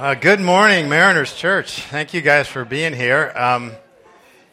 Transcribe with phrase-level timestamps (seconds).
[0.00, 1.82] Uh, good morning, Mariners Church.
[1.82, 3.34] Thank you guys for being here.
[3.36, 3.72] Um,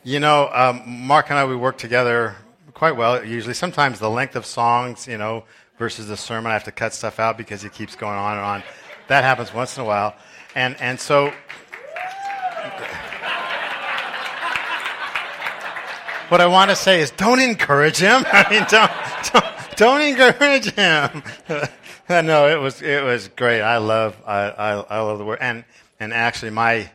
[0.04, 2.36] you know, um, Mark and I, we work together
[2.74, 3.54] quite well usually.
[3.54, 5.46] Sometimes the length of songs, you know,
[5.80, 8.46] versus the sermon, I have to cut stuff out because it keeps going on and
[8.46, 8.64] on.
[9.08, 10.16] That happens once in a while.
[10.54, 11.32] And, and so.
[16.28, 18.26] What I want to say is don't encourage him.
[18.34, 18.92] I mean, don't,
[19.32, 21.24] don't, don't encourage him.
[22.10, 23.62] no, it was it was great.
[23.62, 25.66] I love I, I, I love the word and
[26.00, 26.90] and actually my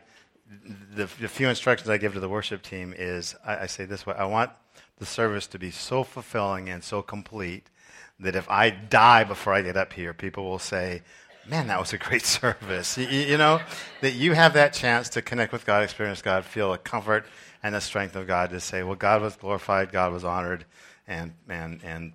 [0.95, 4.07] the, the, few instructions I give to the worship team is I, I say this
[4.07, 4.49] way: I want
[4.97, 7.67] the service to be so fulfilling and so complete
[8.19, 11.03] that if I die before I get up here, people will say,
[11.47, 13.61] "Man, that was a great service." You, you know
[14.01, 17.27] that you have that chance to connect with God, experience God, feel the comfort
[17.61, 20.65] and the strength of God to say, "Well, God was glorified, God was honored."
[21.05, 22.13] And, and, and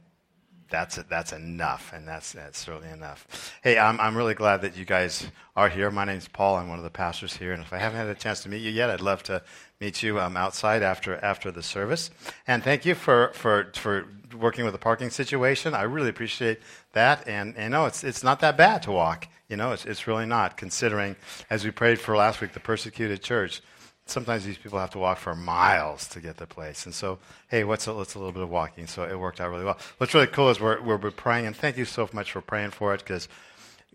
[0.70, 3.52] that's that's enough, and that's that's certainly enough.
[3.62, 5.26] Hey, I'm I'm really glad that you guys
[5.56, 5.90] are here.
[5.90, 6.56] My name's Paul.
[6.56, 8.62] I'm one of the pastors here, and if I haven't had a chance to meet
[8.62, 9.42] you yet, I'd love to
[9.80, 12.10] meet you um, outside after after the service.
[12.46, 14.06] And thank you for for for
[14.38, 15.74] working with the parking situation.
[15.74, 16.60] I really appreciate
[16.92, 17.26] that.
[17.26, 19.28] And and no, it's it's not that bad to walk.
[19.48, 20.56] You know, it's it's really not.
[20.56, 21.16] Considering
[21.50, 23.62] as we prayed for last week, the persecuted church
[24.10, 26.86] sometimes these people have to walk for miles to get the place.
[26.86, 28.86] And so, hey, what's a, what's a little bit of walking?
[28.86, 29.78] So it worked out really well.
[29.98, 32.94] What's really cool is we're, we're praying, and thank you so much for praying for
[32.94, 33.28] it because,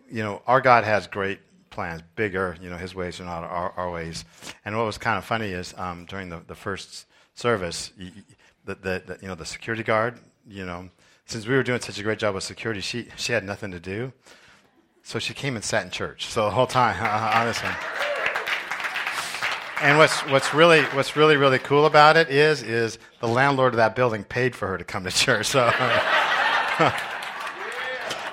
[0.10, 1.40] you know, our God has great
[1.70, 4.26] plans, bigger, you know, his ways are not our, our ways.
[4.64, 7.92] And what was kind of funny is um, during the, the first service,
[8.66, 10.90] the, the, the, you know, the security guard, you know,
[11.26, 13.80] since we were doing such a great job with security, she, she had nothing to
[13.80, 14.14] do.
[15.02, 16.28] So she came and sat in church.
[16.28, 16.96] So the whole time
[18.04, 18.13] one
[19.84, 23.78] and what's what's really what's really really cool about it is is the landlord of
[23.78, 25.48] that building paid for her to come to church.
[25.48, 25.66] So.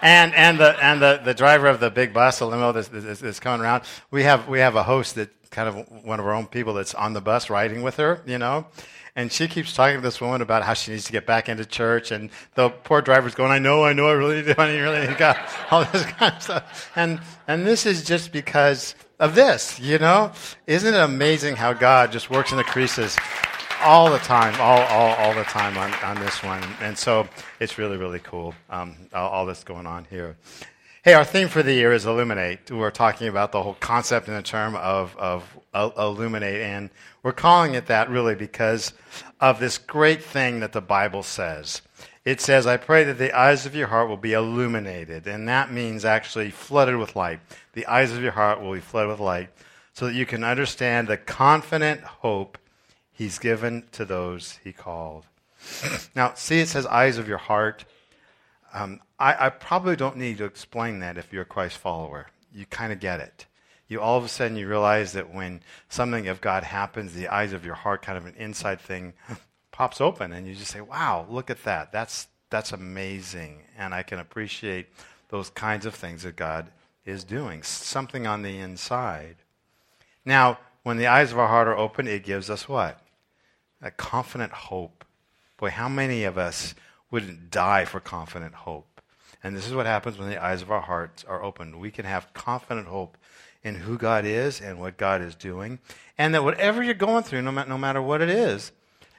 [0.00, 3.40] and and the and the, the driver of the big bus, the limo that's, that's,
[3.40, 6.46] coming around, we have we have a host that kind of one of our own
[6.46, 8.66] people that's on the bus riding with her, you know.
[9.20, 11.66] And she keeps talking to this woman about how she needs to get back into
[11.66, 15.14] church, and the poor driver's going, "I know, I know, I really do, I really
[15.14, 15.36] got
[15.70, 20.32] all this kind of stuff." And and this is just because of this, you know?
[20.66, 23.18] Isn't it amazing how God just works in the creases
[23.82, 26.62] all the time, all, all, all the time on, on this one?
[26.80, 27.28] And so
[27.60, 30.38] it's really, really cool, um, all, all this going on here.
[31.02, 32.70] Hey, our theme for the year is illuminate.
[32.70, 36.90] We're talking about the whole concept and the term of, of uh, illuminate, and
[37.22, 38.92] we're calling it that really because
[39.40, 41.80] of this great thing that the Bible says
[42.24, 45.26] it says, I pray that the eyes of your heart will be illuminated.
[45.26, 47.40] And that means actually flooded with light.
[47.72, 49.48] The eyes of your heart will be flooded with light
[49.94, 52.58] so that you can understand the confident hope
[53.10, 55.24] he's given to those he called.
[56.14, 57.86] now, see, it says eyes of your heart.
[58.72, 62.28] Um, I, I probably don't need to explain that if you're a Christ follower.
[62.52, 63.46] You kind of get it
[63.90, 67.52] you all of a sudden you realize that when something of God happens, the eyes
[67.52, 69.12] of your heart, kind of an inside thing,
[69.72, 71.90] pops open and you just say, wow, look at that.
[71.90, 73.62] That's, that's amazing.
[73.76, 74.86] And I can appreciate
[75.28, 76.70] those kinds of things that God
[77.04, 79.36] is doing, something on the inside.
[80.24, 83.00] Now, when the eyes of our heart are open, it gives us what?
[83.82, 85.04] A confident hope.
[85.56, 86.76] Boy, how many of us
[87.10, 89.00] wouldn't die for confident hope?
[89.42, 91.78] And this is what happens when the eyes of our hearts are open.
[91.78, 93.16] We can have confident hope
[93.62, 95.78] in who God is and what God is doing.
[96.18, 98.72] And that whatever you're going through, no, no matter what it is,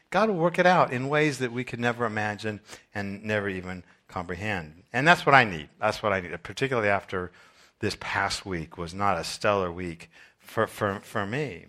[0.09, 2.59] God will work it out in ways that we could never imagine
[2.93, 4.83] and never even comprehend.
[4.91, 5.69] And that's what I need.
[5.79, 7.31] That's what I need, particularly after
[7.79, 10.09] this past week was not a stellar week
[10.39, 11.67] for, for, for me.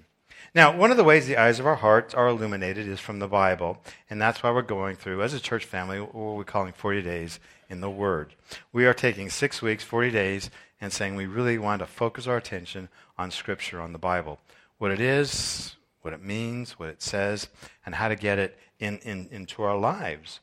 [0.54, 3.28] Now, one of the ways the eyes of our hearts are illuminated is from the
[3.28, 3.78] Bible,
[4.10, 7.40] and that's why we're going through, as a church family, what we're calling 40 days
[7.70, 8.34] in the Word.
[8.70, 12.36] We are taking six weeks, 40 days, and saying we really want to focus our
[12.36, 14.40] attention on Scripture, on the Bible.
[14.76, 17.48] What it is, what it means, what it says,
[17.86, 20.40] and how to get it in, in, into our lives.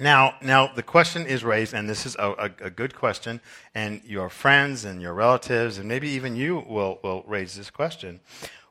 [0.00, 3.40] Now, now the question is raised, and this is a, a, a, good question,
[3.72, 8.20] and your friends and your relatives, and maybe even you will, will raise this question.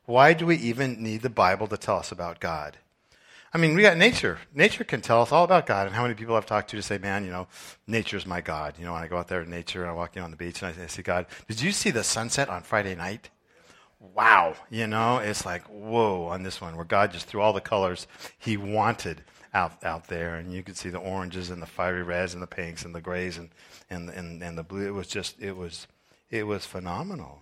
[0.05, 2.77] Why do we even need the Bible to tell us about God?
[3.53, 4.39] I mean, we got nature.
[4.53, 5.87] Nature can tell us all about God.
[5.87, 7.47] And how many people I've talked to to say, man, you know,
[7.87, 8.75] nature's my God.
[8.77, 10.37] You know, when I go out there in nature and I walk in on the
[10.37, 13.29] beach and I, see God, did you see the sunset on Friday night?
[14.13, 17.61] wow, you know, it's like, whoa, on this one, where God just threw all the
[17.61, 18.07] colors
[18.37, 19.23] he wanted
[19.53, 20.35] out, out there.
[20.35, 23.01] And you could see the oranges and the fiery reds and the pinks and the
[23.01, 23.49] grays and,
[23.89, 24.87] and, and, and the blue.
[24.87, 25.87] It was just, it was,
[26.29, 27.41] it was phenomenal.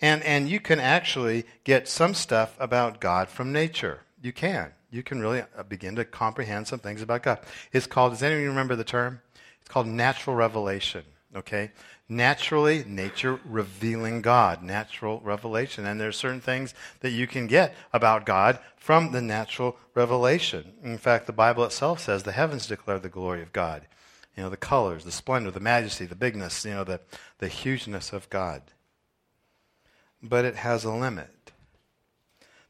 [0.00, 4.00] And, and you can actually get some stuff about God from nature.
[4.20, 4.72] You can.
[4.90, 7.40] You can really uh, begin to comprehend some things about God.
[7.72, 9.20] It's called, does anyone remember the term?
[9.60, 11.04] It's called natural revelation.
[11.34, 11.70] Okay?
[12.08, 15.86] Naturally, nature revealing God, natural revelation.
[15.86, 20.74] And there's certain things that you can get about God from the natural revelation.
[20.84, 23.86] In fact, the Bible itself says the heavens declare the glory of God.
[24.36, 27.00] You know, the colors, the splendor, the majesty, the bigness, you know, the,
[27.38, 28.62] the hugeness of God.
[30.22, 31.52] But it has a limit.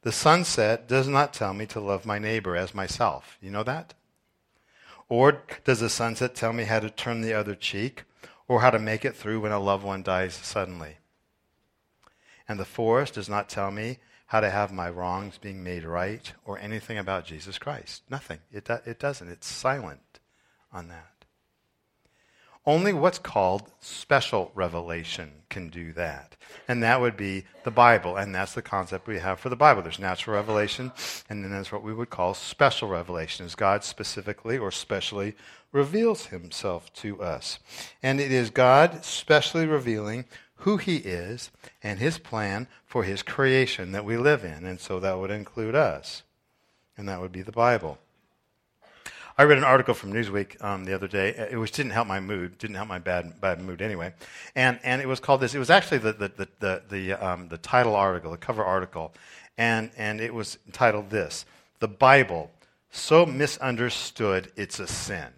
[0.03, 3.39] The sunset does not tell me to love my neighbor as myself.
[3.41, 3.95] You know that?
[5.09, 8.05] Or does the sunset tell me how to turn the other cheek
[8.49, 10.99] or how to make it through when a loved one dies suddenly?
[12.49, 16.33] And the forest does not tell me how to have my wrongs being made right
[16.45, 18.03] or anything about Jesus Christ.
[18.11, 18.39] Nothing.
[18.53, 19.29] It, do, it doesn't.
[19.29, 20.21] It's silent
[20.73, 21.16] on that.
[22.67, 26.37] Only what's called special revelation can do that.
[26.67, 28.17] And that would be the Bible.
[28.17, 29.83] And that's the concept we have for the Bible.
[29.83, 30.91] There's natural revelation,
[31.29, 35.37] and then there's what we would call special revelation, as God specifically or specially
[35.71, 37.61] reveals himself to us.
[38.03, 40.25] And it is God specially revealing
[40.61, 41.51] who he is
[41.83, 44.65] and his plan for his creation that we live in.
[44.65, 46.23] And so that would include us.
[46.97, 47.99] And that would be the Bible.
[49.39, 52.21] I read an article from Newsweek um, the other day, uh, which didn't help my
[52.21, 54.15] mood, didn't help my bad, bad mood anyway.
[54.55, 57.49] And, and it was called this, it was actually the, the, the, the, the, um,
[57.49, 59.13] the title article, the cover article.
[59.59, 61.45] And, and it was titled this
[61.81, 62.51] The Bible,
[62.91, 65.29] So Misunderstood It's a Sin.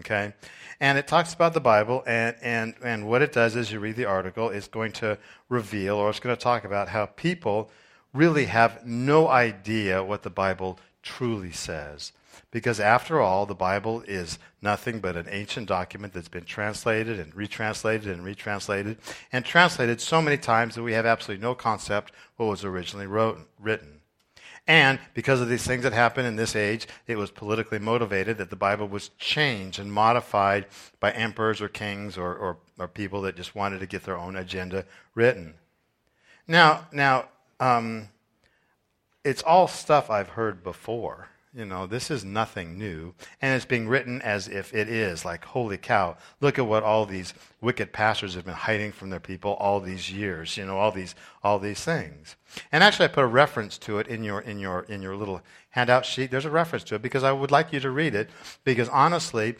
[0.00, 0.34] Okay?
[0.80, 3.96] And it talks about the Bible, and, and, and what it does is you read
[3.96, 5.18] the article, it's going to
[5.48, 7.70] reveal, or it's going to talk about how people
[8.12, 12.12] really have no idea what the Bible truly says.
[12.50, 17.34] Because after all, the Bible is nothing but an ancient document that's been translated and
[17.34, 18.98] retranslated and retranslated
[19.32, 23.38] and translated so many times that we have absolutely no concept what was originally wrote,
[23.58, 24.00] written.
[24.66, 28.50] And because of these things that happen in this age, it was politically motivated that
[28.50, 30.66] the Bible was changed and modified
[31.00, 34.36] by emperors or kings or, or, or people that just wanted to get their own
[34.36, 35.54] agenda written.
[36.46, 38.08] Now, now um,
[39.24, 41.28] it's all stuff I've heard before.
[41.52, 43.12] You know, this is nothing new.
[43.42, 45.24] And it's being written as if it is.
[45.24, 49.18] Like, holy cow, look at what all these wicked pastors have been hiding from their
[49.18, 50.56] people all these years.
[50.56, 52.36] You know, all these, all these things.
[52.70, 55.42] And actually, I put a reference to it in your, in, your, in your little
[55.70, 56.30] handout sheet.
[56.30, 58.30] There's a reference to it because I would like you to read it.
[58.62, 59.56] Because honestly,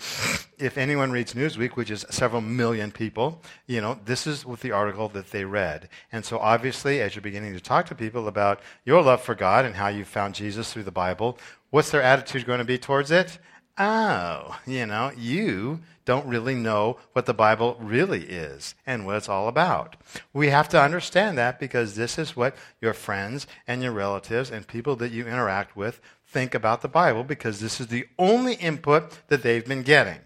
[0.59, 4.71] if anyone reads Newsweek, which is several million people, you know, this is with the
[4.73, 5.89] article that they read.
[6.13, 9.65] And so obviously, as you're beginning to talk to people about your love for God
[9.65, 11.39] and how you found Jesus through the Bible,
[11.71, 13.39] what's their attitude going to be towards it?
[13.79, 19.29] Oh, you know, you don't really know what the Bible really is and what it's
[19.29, 19.97] all about.
[20.33, 24.67] We have to understand that because this is what your friends and your relatives and
[24.67, 29.27] people that you interact with think about the Bible because this is the only input
[29.29, 30.21] that they've been getting.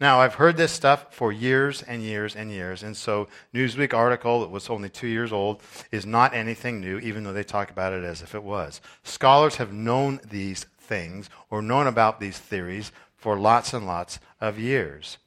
[0.00, 4.40] Now, I've heard this stuff for years and years and years, and so Newsweek article
[4.40, 5.60] that was only two years old
[5.92, 8.80] is not anything new, even though they talk about it as if it was.
[9.02, 14.58] Scholars have known these things or known about these theories for lots and lots of
[14.58, 15.18] years.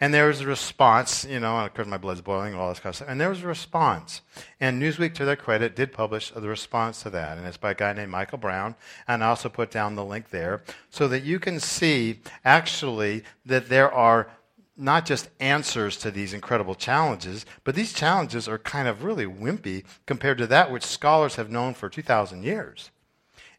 [0.00, 2.92] And there was a response, you know, of course my blood's boiling, all this kind
[2.92, 3.08] of stuff.
[3.08, 4.22] And there was a response.
[4.58, 7.36] And Newsweek, to their credit, did publish the response to that.
[7.36, 8.76] And it's by a guy named Michael Brown.
[9.06, 13.68] And I also put down the link there so that you can see actually that
[13.68, 14.30] there are
[14.74, 19.84] not just answers to these incredible challenges, but these challenges are kind of really wimpy
[20.06, 22.90] compared to that which scholars have known for 2,000 years.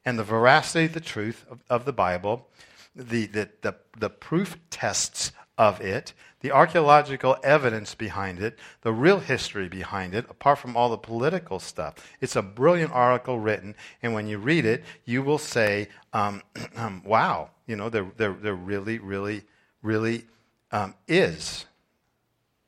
[0.03, 2.47] And the veracity, the truth of, of the Bible,
[2.95, 9.19] the, the, the, the proof tests of it, the archaeological evidence behind it, the real
[9.19, 11.95] history behind it, apart from all the political stuff.
[12.19, 16.41] It's a brilliant article written, and when you read it, you will say, um,
[16.75, 19.43] um, wow, you know, there, there, there really, really,
[19.81, 20.25] really
[20.71, 21.65] um, is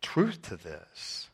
[0.01, 1.29] truth to this.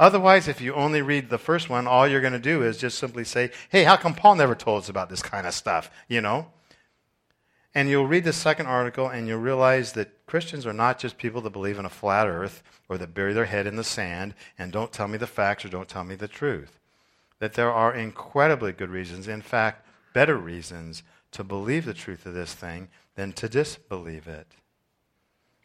[0.00, 2.98] Otherwise, if you only read the first one, all you're going to do is just
[2.98, 5.90] simply say, hey, how come Paul never told us about this kind of stuff?
[6.08, 6.46] You know?
[7.78, 11.40] And you'll read the second article and you'll realize that Christians are not just people
[11.42, 14.72] that believe in a flat earth or that bury their head in the sand and
[14.72, 16.80] don't tell me the facts or don't tell me the truth.
[17.38, 22.34] That there are incredibly good reasons, in fact, better reasons to believe the truth of
[22.34, 24.48] this thing than to disbelieve it.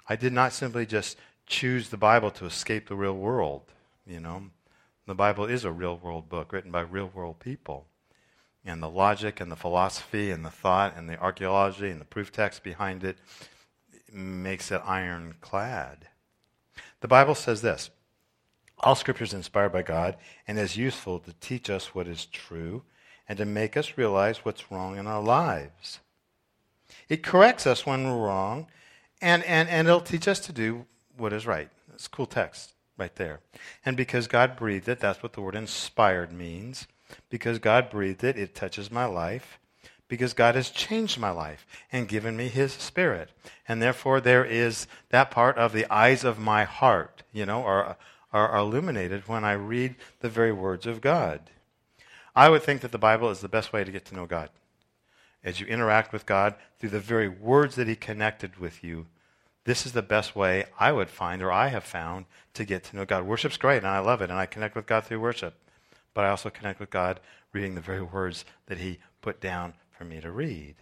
[0.07, 1.17] I did not simply just
[1.47, 3.63] choose the Bible to escape the real world,
[4.05, 4.51] you know.
[5.07, 7.87] The Bible is a real world book written by real world people
[8.65, 12.31] and the logic and the philosophy and the thought and the archaeology and the proof
[12.31, 13.17] text behind it
[14.11, 16.07] makes it ironclad.
[17.01, 17.89] The Bible says this
[18.79, 20.17] All scripture is inspired by God
[20.47, 22.83] and is useful to teach us what is true
[23.27, 25.99] and to make us realize what's wrong in our lives.
[27.09, 28.67] It corrects us when we're wrong,
[29.21, 30.85] and, and, and it'll teach us to do
[31.17, 31.69] what is right.
[31.93, 33.39] It's cool text right there.
[33.85, 36.87] And because God breathed it, that's what the word inspired means.
[37.29, 39.59] Because God breathed it, it touches my life.
[40.07, 43.29] Because God has changed my life and given me His Spirit.
[43.67, 47.97] And therefore, there is that part of the eyes of my heart, you know, are,
[48.31, 51.49] are illuminated when I read the very words of God.
[52.35, 54.49] I would think that the Bible is the best way to get to know God.
[55.43, 59.07] As you interact with God through the very words that He connected with you,
[59.65, 62.95] this is the best way I would find or I have found to get to
[62.95, 63.23] know God.
[63.23, 65.55] Worship's great, and I love it, and I connect with God through worship.
[66.13, 67.19] But I also connect with God
[67.51, 70.75] reading the very words that He put down for me to read.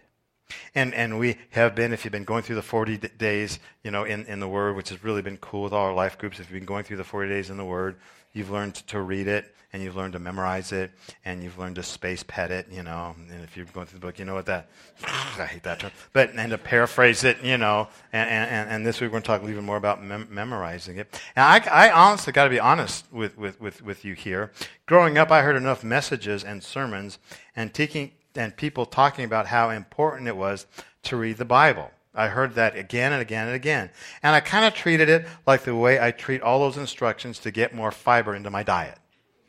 [0.74, 4.04] And, and we have been, if you've been going through the 40 days, you know,
[4.04, 6.50] in, in the Word, which has really been cool with all our life groups, if
[6.50, 7.96] you've been going through the 40 days in the Word,
[8.32, 10.90] you've learned to read it, and you've learned to memorize it,
[11.24, 13.14] and you've learned to space pet it, you know.
[13.30, 14.68] And if you're going through the book, you know what that,
[15.04, 17.88] I hate that term, but, and to paraphrase it, you know.
[18.12, 21.20] And, and, and this week we're going to talk even more about mem- memorizing it.
[21.34, 24.52] And I, I honestly got to be honest with, with, with, with you here.
[24.86, 27.18] Growing up, I heard enough messages and sermons
[27.56, 30.66] and teaching, and people talking about how important it was
[31.04, 31.90] to read the Bible.
[32.14, 33.90] I heard that again and again and again.
[34.22, 37.50] And I kind of treated it like the way I treat all those instructions to
[37.50, 38.98] get more fiber into my diet.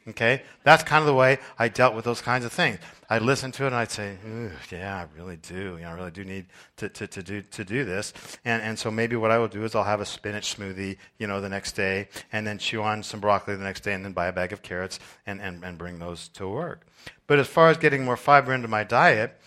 [0.08, 0.44] Okay?
[0.64, 2.80] That's kind of the way I dealt with those kinds of things.
[3.10, 4.18] I'd listen to it and I'd say,
[4.72, 5.78] yeah, I really do.
[5.78, 8.14] You know, I really do need to, to, to, do, to do this.
[8.44, 11.28] And, and so maybe what I will do is I'll have a spinach smoothie, you
[11.28, 14.14] know, the next day and then chew on some broccoli the next day and then
[14.14, 16.86] buy a bag of carrots and, and, and bring those to work.
[17.28, 19.40] But as far as getting more fiber into my diet,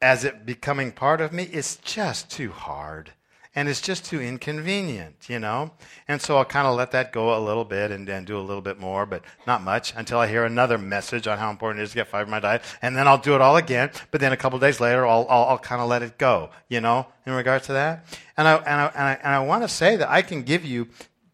[0.00, 3.12] as it becoming part of me, it's just too hard
[3.54, 5.72] and it's just too inconvenient, you know?
[6.06, 8.40] And so I'll kind of let that go a little bit and, and do a
[8.40, 11.84] little bit more, but not much until I hear another message on how important it
[11.84, 12.62] is to get fiber in my diet.
[12.82, 15.44] And then I'll do it all again, but then a couple days later, I'll, I'll,
[15.44, 18.04] I'll kind of let it go, you know, in regards to that.
[18.36, 20.64] And I, and I, and I, and I want to say that I can give
[20.64, 20.86] you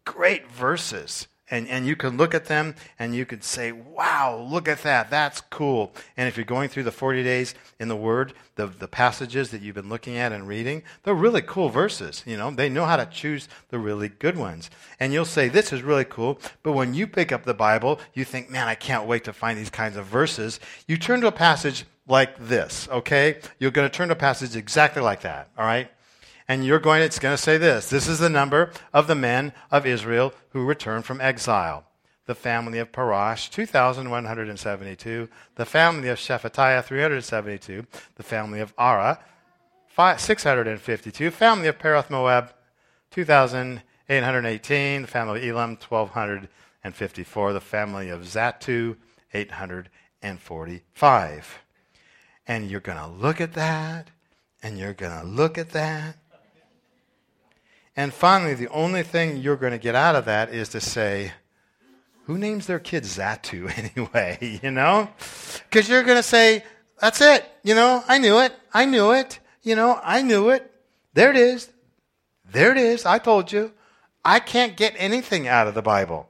[0.03, 4.67] great verses and, and you can look at them and you can say, wow, look
[4.67, 5.09] at that.
[5.09, 5.93] That's cool.
[6.17, 9.61] And if you're going through the 40 days in the Word, the, the passages that
[9.61, 12.23] you've been looking at and reading, they're really cool verses.
[12.25, 14.71] You know, they know how to choose the really good ones.
[14.99, 16.39] And you'll say, this is really cool.
[16.63, 19.57] But when you pick up the Bible, you think, man, I can't wait to find
[19.57, 20.59] these kinds of verses.
[20.87, 23.39] You turn to a passage like this, okay?
[23.59, 25.89] You're going to turn to a passage exactly like that, all right?
[26.47, 29.51] And you're going it's going to say this this is the number of the men
[29.71, 31.85] of israel who returned from exile.
[32.25, 37.85] The family of parosh 2172 the family of shephatiah 372
[38.15, 39.19] the family of arah
[39.97, 42.53] 652 family of pahath moab
[43.11, 48.95] 2818 the family of elam 1254 the family of zattu
[49.33, 51.59] 845
[52.47, 54.09] and you're going to look at that
[54.61, 56.15] and you're going to look at that
[57.95, 61.31] and finally, the only thing you're going to get out of that is to say,
[62.25, 64.59] who names their kid Zattu anyway?
[64.63, 65.09] You know?
[65.69, 66.63] Because you're going to say,
[66.99, 67.45] that's it.
[67.63, 68.53] You know, I knew it.
[68.73, 69.39] I knew it.
[69.63, 70.71] You know, I knew it.
[71.13, 71.69] There it is.
[72.51, 73.05] There it is.
[73.05, 73.71] I told you.
[74.23, 76.27] I can't get anything out of the Bible.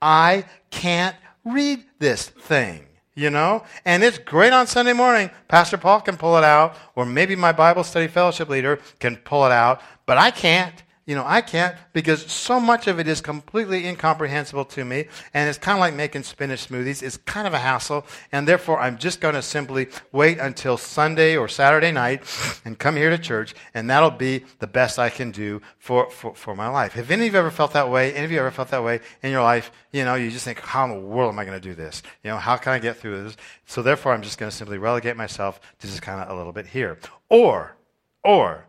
[0.00, 2.84] I can't read this thing
[3.18, 3.64] you know?
[3.84, 5.28] And it's great on Sunday morning.
[5.48, 9.44] Pastor Paul can pull it out, or maybe my Bible study fellowship leader can pull
[9.44, 10.84] it out, but I can't.
[11.08, 15.48] You know, I can't because so much of it is completely incomprehensible to me, and
[15.48, 17.02] it's kind of like making spinach smoothies.
[17.02, 21.34] It's kind of a hassle, and therefore I'm just going to simply wait until Sunday
[21.34, 22.24] or Saturday night
[22.66, 26.34] and come here to church, and that'll be the best I can do for, for,
[26.34, 26.92] for my life.
[26.92, 28.12] Have any of you ever felt that way?
[28.12, 29.72] Any of you ever felt that way in your life?
[29.92, 32.02] You know, you just think, how in the world am I going to do this?
[32.22, 33.36] You know, how can I get through this?
[33.64, 36.52] So therefore, I'm just going to simply relegate myself to just kind of a little
[36.52, 36.98] bit here.
[37.30, 37.78] Or,
[38.22, 38.67] or,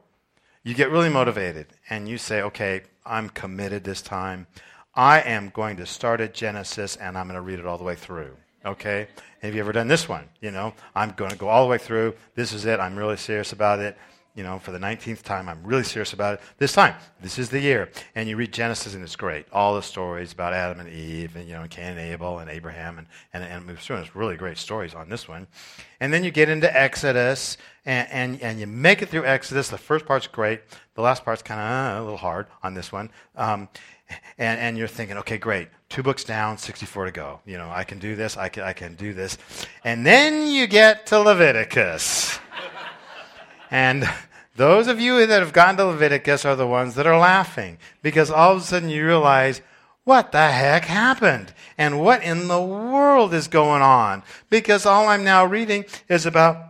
[0.64, 4.48] you get really motivated and you say, okay, I'm committed this time.
[4.94, 7.84] I am going to start at Genesis and I'm going to read it all the
[7.84, 8.36] way through.
[8.66, 9.08] Okay?
[9.42, 10.28] Have you ever done this one?
[10.42, 12.16] You know, I'm going to go all the way through.
[12.36, 12.80] This is it.
[12.80, 13.98] I'm really serious about it
[14.36, 15.50] you know, for the 19th time.
[15.50, 16.42] I'm really serious about it.
[16.58, 17.90] This time, this is the year.
[18.16, 19.46] And you read Genesis, and it's great.
[19.52, 22.50] All the stories about Adam and Eve, and, you know, and Cain and Abel, and
[22.50, 23.98] Abraham, and, and, and it moves through.
[23.98, 25.48] And it's really great stories on this one.
[26.00, 29.70] And then you get into Exodus, and, and, and you make it through Exodus.
[29.70, 30.62] The first part's great.
[30.96, 33.12] The last part's kind of uh, a little hard on this one.
[33.36, 33.68] Um,
[34.38, 35.70] and, and you're thinking, okay, great.
[35.90, 37.40] Two books down, 64 to go.
[37.46, 38.38] You know, I can do this.
[38.38, 39.38] I can, I can do this.
[39.84, 42.39] And then you get to Leviticus.
[43.72, 44.10] And
[44.56, 48.30] those of you that have gone to Leviticus are the ones that are laughing because
[48.30, 49.62] all of a sudden you realize,
[50.04, 51.54] what the heck happened?
[51.78, 54.24] And what in the world is going on?
[54.50, 56.70] Because all I'm now reading is about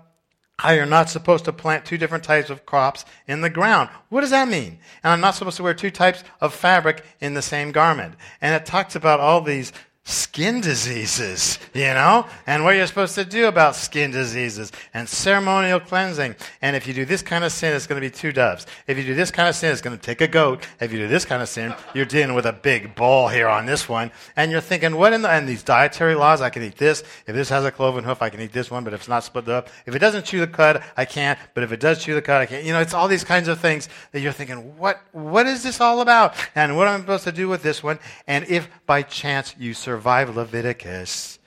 [0.61, 3.89] I are not supposed to plant two different types of crops in the ground.
[4.09, 4.79] What does that mean?
[5.03, 8.15] And I'm not supposed to wear two types of fabric in the same garment.
[8.41, 9.71] And it talks about all these
[10.09, 15.79] skin diseases, you know, and what you're supposed to do about skin diseases and ceremonial
[15.79, 16.35] cleansing.
[16.63, 18.65] And if you do this kind of sin, it's going to be two doves.
[18.87, 20.67] If you do this kind of sin, it's going to take a goat.
[20.79, 23.67] If you do this kind of sin, you're dealing with a big bull here on
[23.67, 24.11] this one.
[24.35, 27.03] And you're thinking, what in the, and these dietary laws, I can eat this.
[27.27, 29.23] If this has a cloven hoof, I can eat this one, but if it's not
[29.23, 31.37] split up, if it doesn't chew the cud, I can't.
[31.53, 32.65] But if it does chew the cud, I can't.
[32.65, 35.79] You know, it's all these kinds of things that you're thinking, what, what is this
[35.79, 36.33] all about?
[36.55, 37.99] And what am I supposed to do with this one?
[38.25, 41.39] And if by chance you survive, survive Leviticus,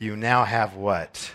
[0.00, 1.30] you now have what?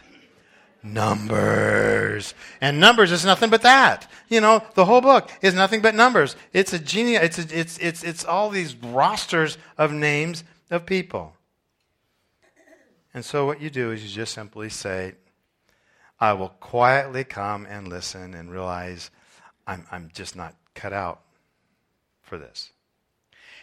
[0.83, 2.33] Numbers.
[2.59, 4.11] And numbers is nothing but that.
[4.27, 6.35] You know, the whole book is nothing but numbers.
[6.51, 7.23] It's a genius.
[7.23, 11.31] It's, a, it's, it's, it's all these rosters of names of people.
[13.13, 15.13] And so what you do is you just simply say,
[16.19, 19.11] I will quietly come and listen and realize
[19.65, 21.21] I'm, I'm just not cut out
[22.21, 22.73] for this.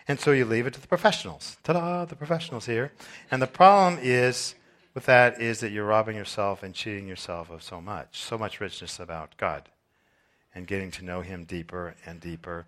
[0.08, 1.56] And so you leave it to the professionals.
[1.64, 2.92] Ta da, the professionals here.
[3.30, 4.54] And the problem is
[4.94, 8.60] with that is that you're robbing yourself and cheating yourself of so much, so much
[8.60, 9.68] richness about God
[10.54, 12.66] and getting to know Him deeper and deeper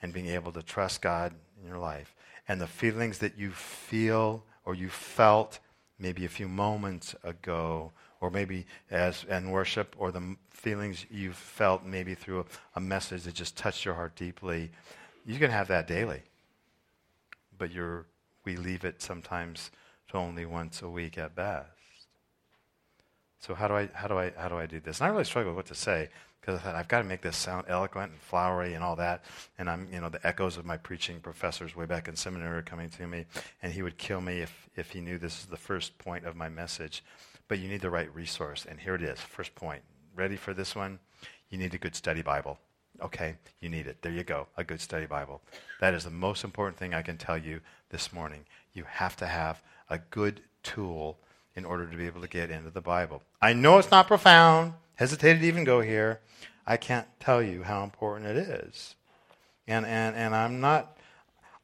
[0.00, 2.14] and being able to trust God in your life.
[2.48, 5.58] And the feelings that you feel or you felt
[5.98, 11.84] maybe a few moments ago or maybe as in worship or the feelings you felt
[11.84, 12.44] maybe through a,
[12.76, 14.70] a message that just touched your heart deeply,
[15.26, 16.22] you can have that daily
[17.58, 18.06] but you're,
[18.44, 19.70] we leave it sometimes
[20.08, 21.70] to only once a week at best.
[23.38, 24.98] So how do I how do I how do I do this?
[24.98, 26.08] And I really struggle with what to say
[26.40, 29.24] because I thought I've got to make this sound eloquent and flowery and all that.
[29.58, 32.62] And I'm you know the echoes of my preaching professors way back in seminary are
[32.62, 33.26] coming to me,
[33.62, 36.34] and he would kill me if if he knew this is the first point of
[36.34, 37.04] my message.
[37.48, 39.20] But you need the right resource, and here it is.
[39.20, 39.82] First point.
[40.16, 40.98] Ready for this one?
[41.50, 42.58] You need a good study Bible.
[43.02, 44.02] Okay, you need it.
[44.02, 45.42] There you go, a good study Bible.
[45.80, 47.60] That is the most important thing I can tell you
[47.90, 48.44] this morning.
[48.72, 51.18] You have to have a good tool
[51.54, 53.22] in order to be able to get into the Bible.
[53.40, 56.20] I know it's not profound, hesitated to even go here.
[56.66, 58.94] I can't tell you how important it is.
[59.68, 60.98] And, and, and I'm, not,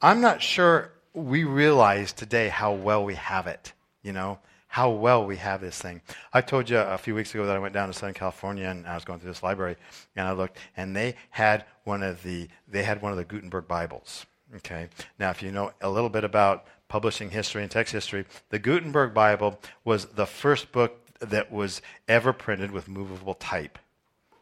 [0.00, 4.38] I'm not sure we realize today how well we have it, you know
[4.72, 6.00] how well we have this thing.
[6.32, 8.86] I told you a few weeks ago that I went down to Southern California and
[8.86, 9.76] I was going through this library
[10.16, 13.68] and I looked and they had one of the they had one of the Gutenberg
[13.68, 14.24] Bibles.
[14.56, 14.88] Okay.
[15.18, 19.12] Now if you know a little bit about publishing history and text history, the Gutenberg
[19.12, 23.78] Bible was the first book that was ever printed with movable type.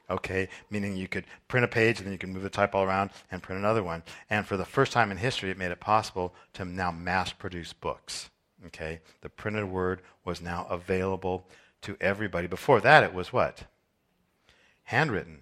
[0.08, 2.84] Okay, meaning you could print a page and then you could move the type all
[2.84, 4.04] around and print another one.
[4.28, 7.72] And for the first time in history, it made it possible to now mass produce
[7.72, 8.30] books.
[8.66, 9.00] Okay?
[9.22, 11.46] The printed word was now available
[11.82, 12.46] to everybody.
[12.46, 13.64] Before that, it was what?
[14.84, 15.40] Handwritten.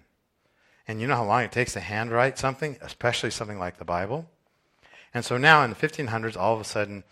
[0.87, 4.27] And you know how long it takes to handwrite something, especially something like the Bible?
[5.13, 7.03] And so now in the 1500s, all of a sudden,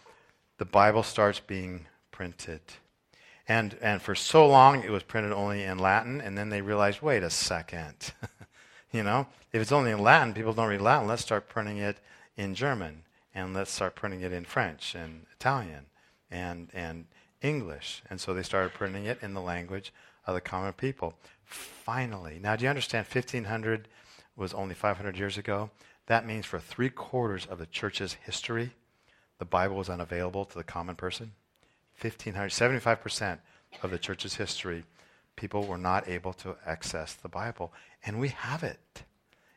[0.58, 2.62] the Bible starts being printed.
[3.48, 7.02] And, and for so long, it was printed only in Latin, and then they realized
[7.02, 8.14] wait a second.
[8.92, 11.98] you know, if it's only in Latin, people don't read Latin, let's start printing it
[12.36, 15.86] in German, and let's start printing it in French and Italian
[16.32, 17.06] and, and
[17.42, 18.02] English.
[18.10, 19.94] And so they started printing it in the language
[20.26, 21.14] of the common people.
[21.44, 23.88] Finally, now do you understand 1500
[24.36, 25.70] was only 500 years ago?
[26.08, 28.72] That means for three quarters of the church's history,
[29.40, 31.34] the Bible was unavailable to the common person.
[32.02, 33.40] 1500, 75%
[33.82, 34.84] of the church's history,
[35.36, 37.74] people were not able to access the Bible.
[38.06, 39.04] And we have it.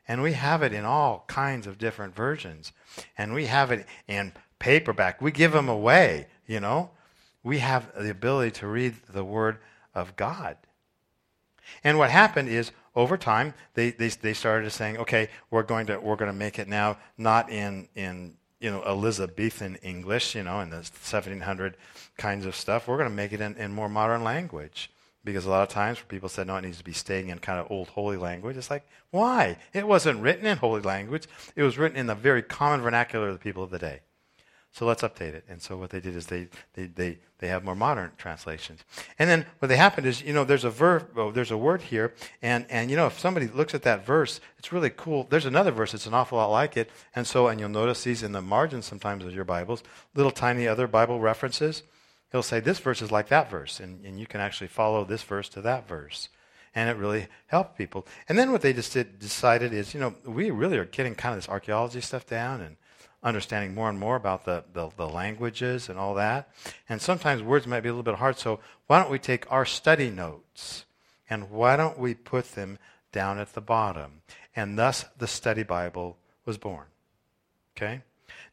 [0.07, 2.71] And we have it in all kinds of different versions.
[3.17, 5.21] And we have it in paperback.
[5.21, 6.91] We give them away you know,
[7.43, 9.59] we have the ability to read the Word
[9.95, 10.57] of God.
[11.81, 15.97] And what happened is, over time, they, they, they started saying, okay, we're going to,
[15.97, 20.59] we're going to make it now not in, in you know, Elizabethan English, you know,
[20.59, 21.77] in the 1700
[22.17, 22.89] kinds of stuff.
[22.89, 24.91] We're going to make it in, in more modern language.
[25.23, 27.59] Because a lot of times people said, no, it needs to be staying in kind
[27.59, 28.57] of old holy language.
[28.57, 29.57] It's like, why?
[29.71, 31.27] It wasn't written in holy language.
[31.55, 34.01] It was written in the very common vernacular of the people of the day.
[34.73, 35.43] So let's update it.
[35.49, 38.85] And so what they did is they, they, they, they have more modern translations.
[39.19, 41.81] And then what they happened is, you know, there's a verb, oh, there's a word
[41.81, 45.27] here, and, and you know, if somebody looks at that verse, it's really cool.
[45.29, 46.89] There's another verse that's an awful lot like it.
[47.13, 49.83] And so, and you'll notice these in the margins sometimes of your Bibles,
[50.15, 51.83] little tiny other Bible references.
[52.31, 53.81] He'll say, this verse is like that verse.
[53.81, 56.29] And, and you can actually follow this verse to that verse
[56.73, 58.07] and it really helped people.
[58.29, 61.33] And then what they just did, decided is, you know, we really are getting kind
[61.33, 62.77] of this archaeology stuff down, and
[63.23, 66.49] understanding more and more about the, the, the, languages and all that.
[66.89, 69.65] And sometimes words might be a little bit hard, so why don't we take our
[69.65, 70.85] study notes
[71.29, 72.77] And why don't we put them
[73.13, 74.21] down at the bottom?
[74.55, 76.85] And thus the study Bible was born.
[77.77, 78.01] Okay?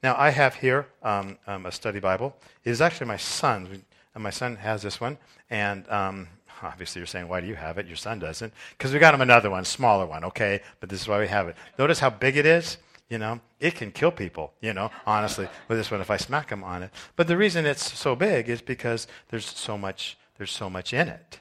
[0.02, 2.37] Now, I have here um, um, a study Bible.
[2.64, 3.83] It is actually my son's.
[4.14, 5.18] And my son has this one.
[5.50, 6.28] And um,
[6.62, 7.87] obviously, you're saying, why do you have it?
[7.87, 8.52] Your son doesn't.
[8.76, 10.61] Because we got him another one, smaller one, okay?
[10.78, 11.57] But this is why we have it.
[11.78, 12.78] Notice how big it is?
[13.09, 16.51] You know, it can kill people, you know, honestly, with this one if I smack
[16.51, 16.90] them on it.
[17.16, 21.09] But the reason it's so big is because there's so much, there's so much in
[21.09, 21.40] it.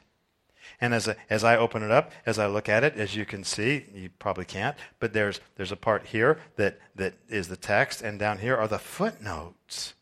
[0.80, 3.26] And as, a, as I open it up, as I look at it, as you
[3.26, 7.58] can see, you probably can't, but there's, there's a part here that, that is the
[7.58, 9.96] text, and down here are the footnotes.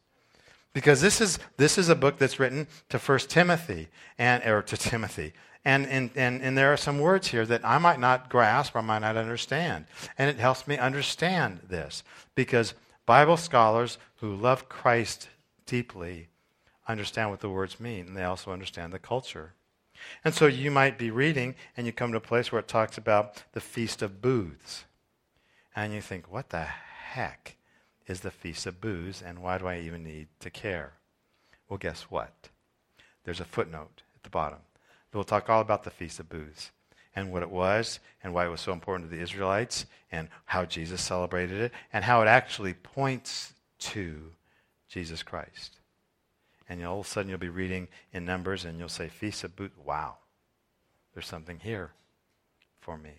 [0.73, 4.75] Because this is, this is a book that's written to First Timothy, and, or to
[4.75, 5.34] Timothy.
[5.65, 8.84] And, and, and, and there are some words here that I might not grasp or
[8.84, 9.86] might not understand.
[10.17, 12.04] And it helps me understand this.
[12.36, 12.75] Because
[13.08, 15.28] Bible scholars who love Christ
[15.65, 16.30] deeply
[16.88, 19.54] understand what the words mean, and they also understand the culture.
[20.23, 22.97] And so you might be reading and you come to a place where it talks
[22.97, 24.86] about the Feast of Booths.
[25.75, 27.58] And you think, what the heck
[28.08, 30.93] is the Feast of Booths and why do I even need to care?
[31.67, 32.49] Well, guess what?
[33.23, 34.60] There's a footnote at the bottom.
[35.15, 36.71] We'll talk all about the Feast of Booths
[37.15, 40.65] and what it was and why it was so important to the Israelites and how
[40.65, 44.34] Jesus celebrated it and how it actually points to
[44.89, 45.80] Jesus Christ.
[46.67, 49.56] And all of a sudden you'll be reading in Numbers and you'll say, Feast of
[49.56, 49.78] Booths.
[49.86, 50.17] Wow,
[51.13, 51.91] there's something here
[52.82, 53.13] for me.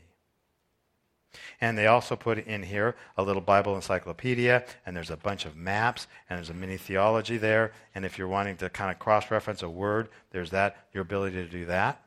[1.60, 5.56] And they also put in here a little Bible encyclopedia, and there's a bunch of
[5.56, 7.72] maps, and there's a mini theology there.
[7.94, 11.36] And if you're wanting to kind of cross reference a word, there's that, your ability
[11.36, 12.05] to do that.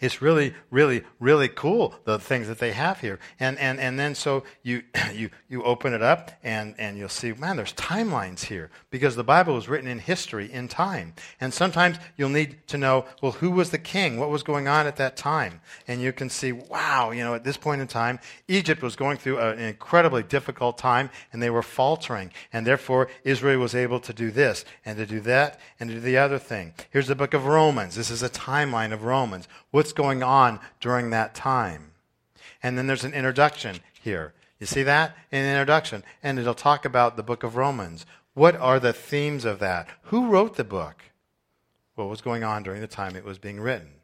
[0.00, 3.18] It's really, really, really cool, the things that they have here.
[3.38, 4.82] And, and, and then so you,
[5.14, 9.24] you, you open it up and, and you'll see, man, there's timelines here because the
[9.24, 11.14] Bible was written in history, in time.
[11.40, 14.18] And sometimes you'll need to know, well, who was the king?
[14.18, 15.60] What was going on at that time?
[15.86, 18.18] And you can see, wow, you know, at this point in time,
[18.48, 22.32] Egypt was going through an incredibly difficult time and they were faltering.
[22.52, 26.00] And therefore, Israel was able to do this and to do that and to do
[26.00, 26.74] the other thing.
[26.90, 27.94] Here's the book of Romans.
[27.94, 31.90] This is a timeline of Romans what's going on during that time.
[32.62, 34.32] And then there's an introduction here.
[34.60, 35.16] You see that?
[35.32, 36.04] An introduction.
[36.22, 38.06] And it'll talk about the book of Romans.
[38.34, 39.88] What are the themes of that?
[40.04, 41.02] Who wrote the book?
[41.96, 43.94] What was going on during the time it was being written?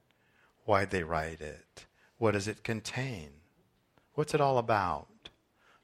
[0.64, 1.86] Why'd they write it?
[2.18, 3.30] What does it contain?
[4.14, 5.06] What's it all about?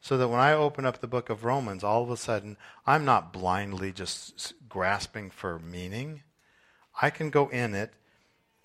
[0.01, 3.05] So that when I open up the book of Romans, all of a sudden, I'm
[3.05, 6.23] not blindly just grasping for meaning.
[7.01, 7.95] I can go in it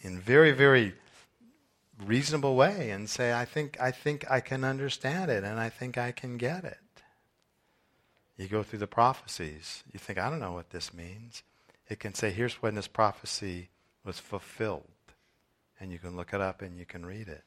[0.01, 0.95] in very, very
[2.05, 5.97] reasonable way and say, I think, I think I can understand it and I think
[5.97, 6.77] I can get it.
[8.37, 9.83] You go through the prophecies.
[9.91, 11.43] You think, I don't know what this means.
[11.89, 13.69] It can say, here's when this prophecy
[14.05, 14.83] was fulfilled.
[15.79, 17.43] And you can look it up and you can read it.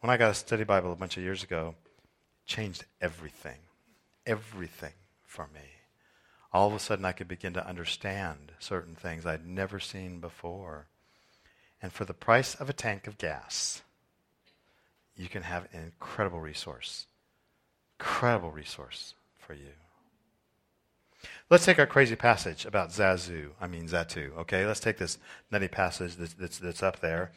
[0.00, 3.58] When I got a study Bible a bunch of years ago, it changed everything.
[4.24, 4.92] Everything
[5.24, 5.60] for me.
[6.52, 10.86] All of a sudden, I could begin to understand certain things I'd never seen before.
[11.86, 13.80] And for the price of a tank of gas,
[15.16, 17.06] you can have an incredible resource.
[18.00, 19.70] Incredible resource for you.
[21.48, 23.50] Let's take our crazy passage about Zazu.
[23.60, 24.36] I mean, Zattu.
[24.36, 25.18] Okay, let's take this
[25.52, 27.30] nutty passage that's, that's, that's, up there.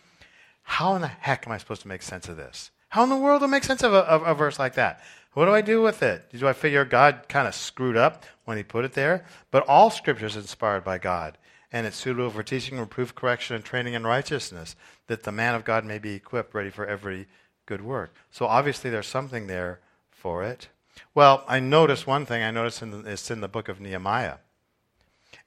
[0.64, 2.72] How in the heck am I supposed to make sense of this?
[2.88, 5.04] How in the world do I make sense of a, of a verse like that?
[5.34, 6.26] What do I do with it?
[6.32, 9.28] Do I figure God kind of screwed up when he put it there?
[9.52, 11.38] But all scripture is inspired by God
[11.72, 14.76] and it's suitable for teaching, reproof, correction, and training in righteousness,
[15.08, 17.28] that the man of God may be equipped, ready for every
[17.66, 18.14] good work.
[18.32, 19.80] So obviously there's something there
[20.10, 20.70] for it.
[21.14, 22.44] Well, I noticed one thing.
[22.44, 24.38] I noticed in the, it's in the book of Nehemiah.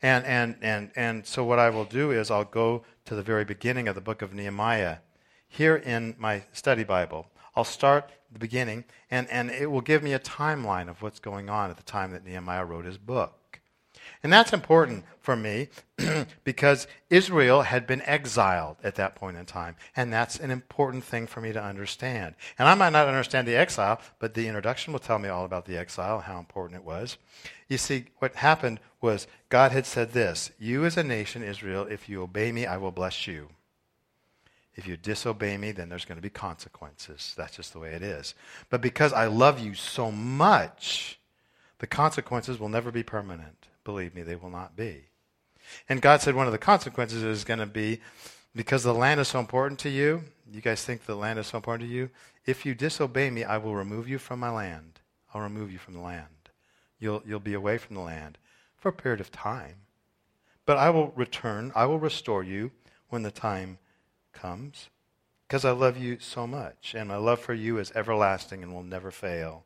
[0.01, 3.45] And, and, and, and so what I will do is I'll go to the very
[3.45, 4.99] beginning of the book of Nehemiah
[5.49, 7.27] here in my study Bible.
[7.55, 11.51] I'll start the beginning, and, and it will give me a timeline of what's going
[11.51, 13.39] on at the time that Nehemiah wrote his book.
[14.23, 15.69] And that's important for me
[16.45, 19.77] because Israel had been exiled at that point in time.
[19.97, 22.35] And that's an important thing for me to understand.
[22.59, 25.67] And I might not understand the exile, but the introduction will tell me all about
[25.67, 27.19] the exile, how important it was.
[27.69, 32.09] You see, what happened was God had said this You as a nation, Israel, if
[32.09, 33.49] you obey me, I will bless you.
[34.75, 37.35] If you disobey me, then there's going to be consequences.
[37.37, 38.35] That's just the way it is.
[38.71, 41.19] But because I love you so much,
[41.79, 43.62] the consequences will never be permanent.
[43.85, 45.05] Believe me, they will not be.
[45.89, 48.01] And God said one of the consequences is going to be
[48.55, 50.25] because the land is so important to you.
[50.51, 52.11] You guys think the land is so important to you?
[52.45, 55.01] If you disobey me, I will remove you from my land.
[55.33, 56.27] I'll remove you from the land.
[56.99, 58.39] You'll, you'll be away from the land
[58.77, 59.77] for a period of time.
[60.67, 62.71] But I will return, I will restore you
[63.09, 63.79] when the time
[64.33, 64.89] comes.
[65.47, 68.83] Because I love you so much, and my love for you is everlasting and will
[68.83, 69.65] never fail.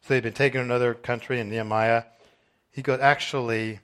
[0.00, 2.04] So they've been taken to another country, and Nehemiah,
[2.70, 3.80] he goes, actually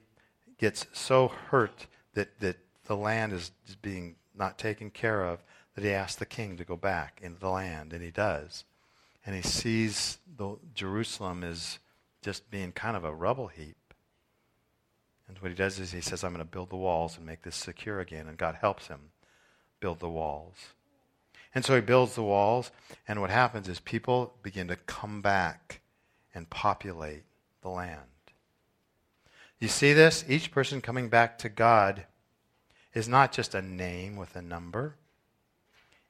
[0.57, 5.43] gets so hurt that, that the land is being not taken care of
[5.75, 8.63] that he asks the king to go back into the land, and he does.
[9.25, 11.77] And he sees the, Jerusalem is
[12.23, 13.75] just being kind of a rubble heap.
[15.27, 17.43] And what he does is he says, I'm going to build the walls and make
[17.43, 18.27] this secure again.
[18.27, 19.11] And God helps him
[19.79, 20.55] build the walls.
[21.53, 22.71] And so he builds the walls,
[23.07, 25.81] and what happens is people begin to come back
[26.33, 27.23] and populate
[27.61, 28.01] the land.
[29.59, 30.23] You see this?
[30.27, 32.05] Each person coming back to God
[32.93, 34.95] is not just a name with a number.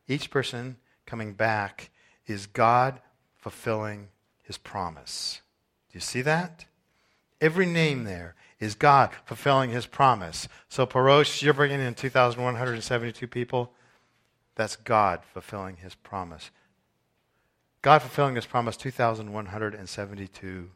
[0.07, 1.89] Each person coming back
[2.25, 2.99] is God
[3.37, 4.09] fulfilling
[4.43, 5.41] his promise.
[5.89, 6.65] Do you see that?
[7.39, 10.47] Every name there is God fulfilling his promise.
[10.67, 13.73] So, Parosh, you're bringing in 2,172 people.
[14.55, 16.49] That's God fulfilling his promise.
[17.81, 20.69] God fulfilling his promise 2,172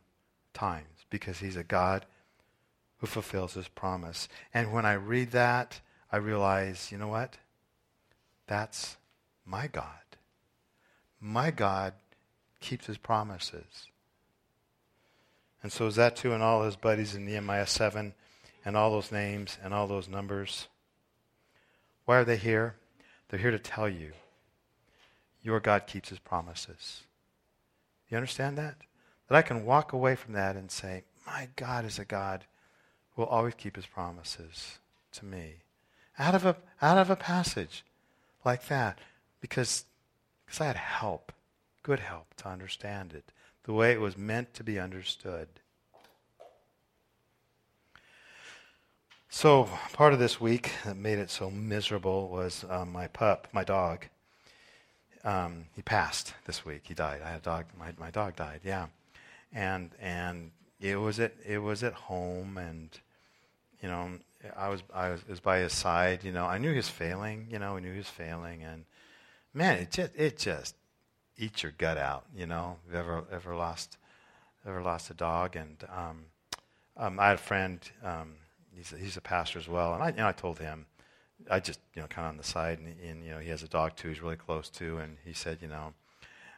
[0.54, 2.06] times because he's a God
[3.02, 4.30] who fulfills his promise.
[4.54, 7.38] And when I read that, I realize, you know what?
[8.48, 8.96] That's
[9.46, 9.86] my God.
[11.20, 11.94] My God
[12.60, 13.88] keeps his promises.
[15.64, 18.14] And so is that too in all his buddies in Nehemiah 7
[18.64, 20.68] and all those names and all those numbers?
[22.06, 22.76] Why are they here?
[23.30, 24.12] They're here to tell you
[25.42, 27.02] your God keeps his promises.
[28.10, 28.76] You understand that?
[29.28, 32.46] That I can walk away from that and say, my God is a God
[33.16, 34.80] will always keep his promises
[35.14, 35.56] to me.
[36.18, 37.84] Out of a, out of a passage
[38.44, 39.00] like that.
[39.40, 39.86] Because,
[40.46, 41.32] because I had help,
[41.84, 43.32] good help to understand it
[43.64, 45.48] the way it was meant to be understood.
[49.30, 53.64] So, part of this week that made it so miserable was um, my pup, my
[53.64, 54.08] dog.
[55.24, 56.82] Um, he passed this week.
[56.84, 57.22] He died.
[57.24, 57.66] I had a dog.
[57.80, 58.62] My, my dog died.
[58.66, 58.88] Yeah,
[59.54, 62.90] and and it was at it was at home, and
[63.82, 64.10] you know
[64.58, 66.24] I was I was, was by his side.
[66.24, 67.48] You know I knew he was failing.
[67.50, 68.86] You know I knew he was failing, and
[69.54, 70.76] man, it just it just
[71.38, 72.26] eat your gut out.
[72.36, 73.98] You know, Have you ever ever lost
[74.66, 75.56] ever lost a dog?
[75.56, 76.26] And um,
[76.98, 77.80] um, I had a friend.
[78.04, 78.34] Um,
[78.76, 80.88] he's a, he's a pastor as well, and I you know I told him.
[81.50, 83.64] I just you know kind of on the side, and, and you know he has
[83.64, 84.10] a dog too.
[84.10, 85.94] He's really close to, and he said, you know,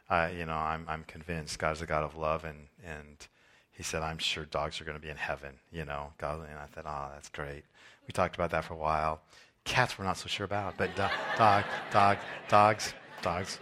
[0.08, 3.26] I you know I'm I'm convinced God's a God of love, and and
[3.74, 5.54] he said I'm sure dogs are going to be in heaven.
[5.72, 7.64] You know, God, and I thought, oh, that's great.
[8.06, 9.20] We talked about that for a while.
[9.64, 11.02] Cats we're not so sure about, but do-
[11.36, 13.58] dog, dog, dogs, dogs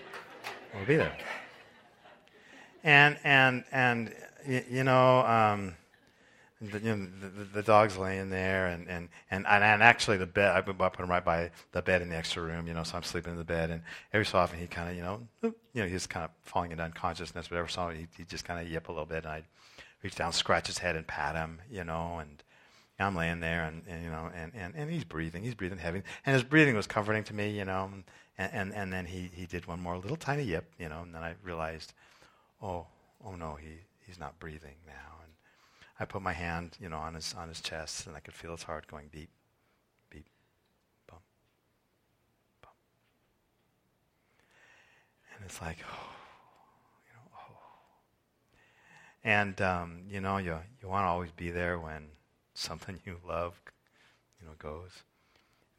[0.74, 1.16] will be there.
[2.84, 4.14] And and and
[4.46, 5.76] you know, um,
[6.60, 10.54] the, you know the, the, dog's laying there, and, and, and, and actually the bed,
[10.56, 13.02] I put him right by the bed in the extra room, you know, so I'm
[13.02, 15.86] sleeping in the bed, and every so often he kind of, you know, you know,
[15.86, 18.70] he's kind of falling into unconsciousness, but every so often he, he just kind of
[18.70, 19.44] yip a little bit, and I'd
[20.02, 22.42] reach down, scratch his head, and pat him, you know, and
[22.98, 26.02] I'm laying there, and, and you know, and, and, and he's breathing, he's breathing heavy,
[26.24, 27.90] and his breathing was comforting to me, you know,
[28.38, 31.14] and, and, and then he, he did one more little tiny yip, you know, and
[31.14, 31.92] then I realized,
[32.62, 32.86] oh,
[33.24, 33.68] oh no, he,
[34.06, 35.18] he's not breathing now.
[35.22, 35.32] And
[35.98, 38.52] I put my hand, you know, on his, on his chest, and I could feel
[38.52, 39.30] his heart going beep,
[40.10, 40.26] beep,
[41.08, 41.22] bump,
[42.62, 42.74] bump.
[45.34, 46.08] And it's like, oh,
[47.06, 47.58] you know, oh.
[49.24, 52.08] And, um, you know, you, you want to always be there when
[52.54, 53.60] something you love,
[54.40, 54.90] you know, goes.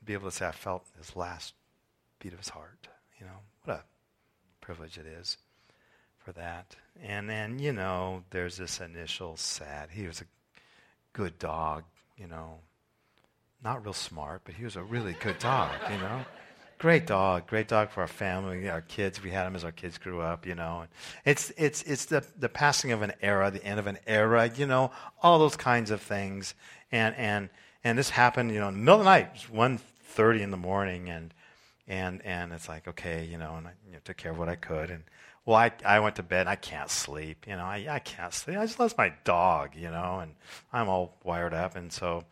[0.03, 1.53] Be able to say, I felt his last
[2.19, 2.88] beat of his heart.
[3.19, 3.84] You know, what a
[4.62, 5.38] privilege it is
[6.17, 6.75] for that.
[7.01, 9.89] And then, you know, there's this initial sad.
[9.91, 10.25] He was a
[11.13, 11.84] good dog,
[12.17, 12.60] you know,
[13.63, 16.25] not real smart, but he was a really good dog, you know.
[16.77, 19.23] Great dog, great dog for our family, our kids.
[19.23, 20.86] We had him as our kids grew up, you know.
[21.25, 24.65] It's it's it's the the passing of an era, the end of an era, you
[24.65, 26.55] know, all those kinds of things.
[26.91, 27.49] And and
[27.83, 30.57] and this happened, you know, in the middle of the night, one thirty in the
[30.57, 31.33] morning, and
[31.88, 34.49] and and it's like okay, you know, and I you know, took care of what
[34.49, 35.03] I could, and
[35.45, 36.47] well, I I went to bed.
[36.47, 38.57] I can't sleep, you know, I I can't sleep.
[38.57, 40.36] I just lost my dog, you know, and
[40.73, 42.25] I'm all wired up, and so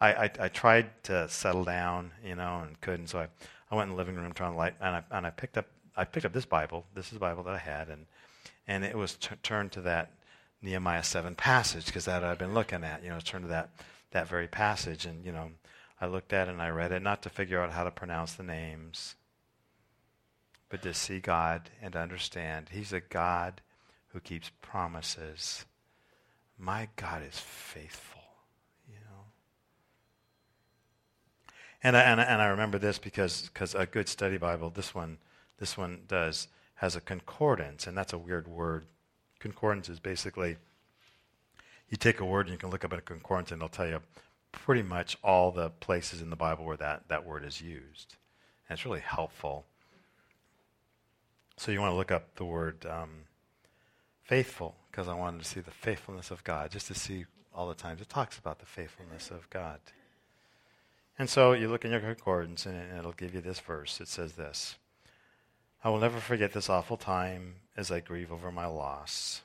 [0.00, 3.08] I I, I tried to settle down, you know, and couldn't.
[3.08, 3.28] So I
[3.70, 5.66] I went in the living room trying to light, and I and I picked up
[5.96, 6.86] I picked up this Bible.
[6.94, 8.06] This is the Bible that I had, and
[8.66, 10.12] and it was t- turned to that
[10.62, 13.70] Nehemiah seven passage because that I've been looking at, you know, turned to that
[14.12, 15.50] that very passage, and you know.
[15.98, 18.34] I looked at it and I read it, not to figure out how to pronounce
[18.34, 19.14] the names,
[20.68, 23.62] but to see God and to understand He's a God
[24.08, 25.64] who keeps promises.
[26.58, 28.22] My God is faithful,
[28.88, 29.24] you know.
[31.86, 34.92] And I, and I, and I remember this because cause a good study Bible, this
[34.92, 35.18] one,
[35.60, 38.86] this one does, has a concordance, and that's a weird word.
[39.38, 40.56] Concordance is basically
[41.88, 43.86] you take a word and you can look up at a concordance and they'll tell
[43.86, 44.00] you
[44.50, 48.16] pretty much all the places in the Bible where that, that word is used.
[48.68, 49.64] And it's really helpful.
[51.56, 53.10] So you want to look up the word um,
[54.24, 57.76] faithful because I wanted to see the faithfulness of God, just to see all the
[57.76, 59.78] times it talks about the faithfulness of God.
[61.18, 64.00] And so you look in your concordance and it'll give you this verse.
[64.00, 64.76] It says this
[65.82, 69.42] I will never forget this awful time as I grieve over my loss.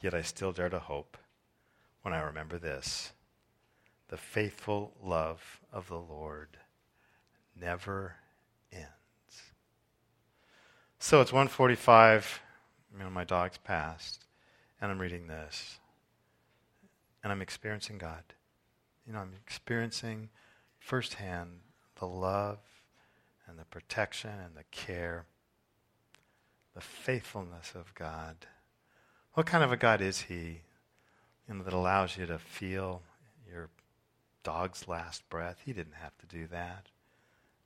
[0.00, 1.16] Yet I still dare to hope
[2.02, 3.12] when I remember this
[4.08, 6.56] the faithful love of the Lord
[7.60, 8.14] never
[8.72, 8.86] ends.
[10.98, 12.40] So it's 145.
[12.92, 14.24] You know, my dog's passed,
[14.80, 15.78] and I'm reading this,
[17.22, 18.22] and I'm experiencing God.
[19.08, 20.28] You know, I'm experiencing
[20.78, 21.60] firsthand
[21.98, 22.58] the love
[23.46, 25.24] and the protection and the care,
[26.74, 28.36] the faithfulness of God.
[29.32, 30.60] What kind of a God is He?
[31.48, 33.00] You know, that allows you to feel
[33.50, 33.70] your
[34.42, 35.62] dog's last breath.
[35.64, 36.88] He didn't have to do that.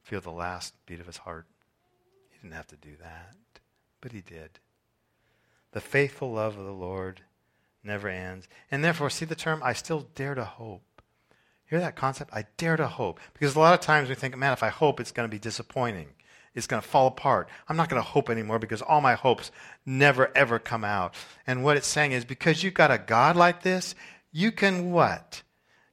[0.05, 1.46] Feel the last beat of his heart.
[2.31, 3.35] He didn't have to do that,
[4.00, 4.61] but he did.
[5.72, 7.22] The faithful love of the Lord
[7.83, 8.46] never ends.
[8.70, 10.91] And therefore, see the term, I still dare to hope.
[11.72, 12.35] Hear that concept?
[12.35, 13.18] I dare to hope.
[13.32, 15.38] Because a lot of times we think, man, if I hope, it's going to be
[15.38, 16.08] disappointing.
[16.54, 17.48] It's going to fall apart.
[17.66, 19.50] I'm not going to hope anymore because all my hopes
[19.87, 21.14] never, ever come out.
[21.46, 23.94] And what it's saying is because you've got a God like this,
[24.30, 25.44] you can what?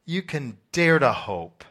[0.03, 1.63] You can dare to hope.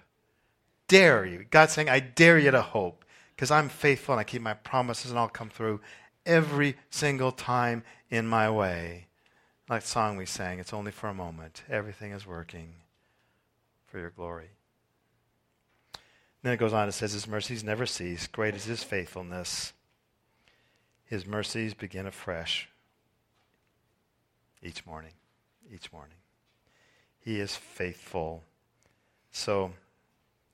[0.89, 1.45] Dare you.
[1.51, 3.05] God's saying, I dare you to hope
[3.37, 5.83] because I'm faithful and I keep my promises and I'll come through
[6.25, 9.09] every single time in my way.
[9.69, 11.63] Like song we sang, it's only for a moment.
[11.69, 12.73] Everything is working
[13.89, 14.51] for your glory.
[16.43, 18.27] Then it goes on, it says, His mercies never cease.
[18.27, 19.73] Great is His faithfulness.
[21.05, 22.69] His mercies begin afresh
[24.63, 25.13] each morning.
[25.73, 26.17] Each morning.
[27.19, 28.45] He is faithful.
[29.31, 29.73] So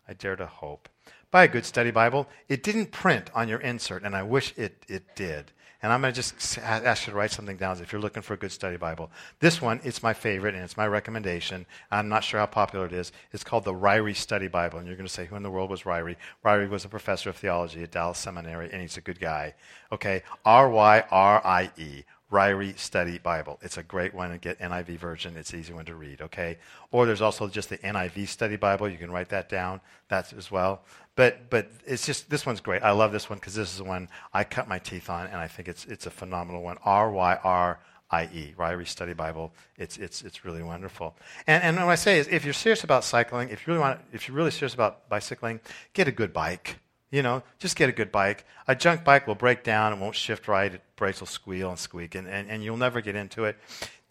[0.09, 0.89] I dare to hope.
[1.31, 2.29] Buy a good study Bible.
[2.49, 5.53] It didn't print on your insert, and I wish it, it did.
[5.85, 8.33] And I'm going to just ask you to write something down if you're looking for
[8.33, 9.11] a good study Bible.
[9.41, 11.67] This one, it's my favorite, and it's my recommendation.
[11.91, 13.13] I'm not sure how popular it is.
[13.33, 14.79] It's called the Ryrie Study Bible.
[14.79, 16.17] And you're going to say, who in the world was Ryrie?
[16.43, 19.53] Ryrie was a professor of theology at Dallas Seminary, and he's a good guy.
[19.93, 20.23] Okay?
[20.47, 22.05] R Y R I E.
[22.33, 23.59] Ryrie Study Bible.
[23.63, 25.37] It's a great one to get NIV version.
[25.37, 26.59] It's easy one to read, okay?
[26.91, 28.89] Or there's also just the NIV Study Bible.
[28.89, 29.81] You can write that down.
[30.09, 30.83] That's as well.
[31.17, 32.83] But but it's just this one's great.
[32.83, 35.37] I love this one because this is the one I cut my teeth on, and
[35.37, 36.79] I think it's it's a phenomenal one.
[36.85, 37.79] R Y R
[38.11, 39.53] I E, Ryrie Study Bible.
[39.77, 41.17] It's it's it's really wonderful.
[41.47, 44.01] And and what I say is, if you're serious about cycling, if you really want,
[44.13, 45.61] if you're really serious about bicycling,
[45.93, 46.79] get a good bike.
[47.11, 48.45] You know, just get a good bike.
[48.67, 51.79] A junk bike will break down, it won't shift right, it brakes will squeal and
[51.79, 53.57] squeak, and, and, and you'll never get into it.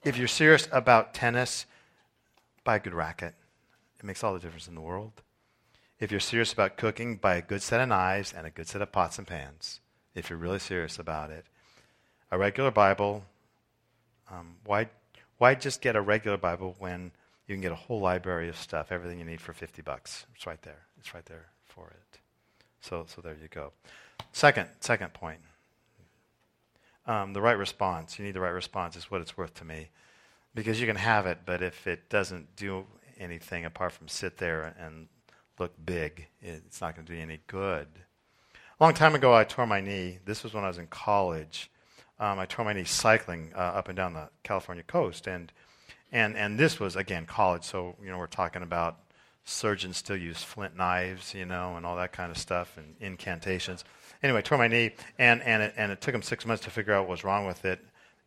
[0.03, 1.65] If you're serious about tennis,
[2.63, 3.33] buy a good racket.
[3.99, 5.21] It makes all the difference in the world.
[5.99, 8.81] If you're serious about cooking, buy a good set of knives and a good set
[8.81, 9.79] of pots and pans,
[10.15, 11.45] if you're really serious about it.
[12.31, 13.23] A regular Bible,
[14.29, 14.89] um, why,
[15.37, 17.11] why just get a regular Bible when
[17.47, 20.25] you can get a whole library of stuff, everything you need for 50 bucks?
[20.35, 20.87] It's right there.
[20.99, 22.19] It's right there for it.
[22.83, 23.71] So, so there you go.
[24.33, 25.39] Second, second point.
[27.07, 28.19] Um, the right response.
[28.19, 28.95] You need the right response.
[28.97, 29.89] Is what it's worth to me,
[30.53, 32.85] because you can have it, but if it doesn't do
[33.17, 35.07] anything apart from sit there and
[35.59, 37.87] look big, it's not going to do you any good.
[38.79, 40.19] A long time ago, I tore my knee.
[40.25, 41.71] This was when I was in college.
[42.19, 45.51] Um, I tore my knee cycling uh, up and down the California coast, and
[46.11, 47.63] and and this was again college.
[47.63, 48.99] So you know we're talking about
[49.45, 53.83] surgeons still use flint knives, you know, and all that kind of stuff and incantations.
[54.21, 56.93] Anyway, tore my knee, and, and, it, and it took them six months to figure
[56.93, 57.79] out what was wrong with it.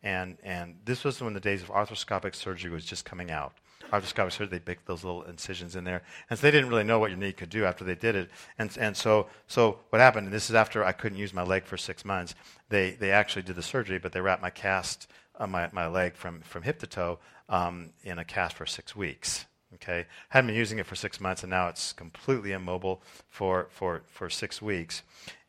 [0.03, 3.53] And, and this was when the days of arthroscopic surgery was just coming out.
[3.91, 6.03] Arthroscopic surgery, they baked those little incisions in there.
[6.29, 8.29] And so they didn't really know what your knee could do after they did it.
[8.59, 11.65] And, and so, so what happened, and this is after I couldn't use my leg
[11.65, 12.35] for six months,
[12.69, 16.15] they, they actually did the surgery, but they wrapped my cast, uh, my, my leg
[16.15, 17.17] from, from hip to toe
[17.49, 19.45] um, in a cast for six weeks.
[19.75, 24.01] Okay, hadn't been using it for six months, and now it's completely immobile for for
[24.07, 25.01] for six weeks.